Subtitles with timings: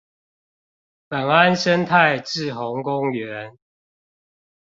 [1.09, 3.55] 本安生態滯洪公園